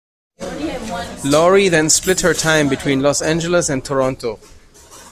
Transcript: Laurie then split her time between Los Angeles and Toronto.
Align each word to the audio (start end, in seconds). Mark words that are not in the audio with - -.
Laurie 1.23 1.69
then 1.69 1.87
split 1.87 2.21
her 2.21 2.33
time 2.33 2.69
between 2.69 3.03
Los 3.03 3.21
Angeles 3.21 3.69
and 3.69 3.85
Toronto. 3.85 4.39